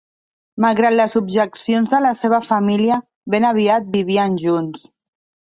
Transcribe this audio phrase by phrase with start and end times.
[0.63, 2.99] Malgrat les objeccions de la seva família,
[3.35, 4.91] ben aviat vivien junts.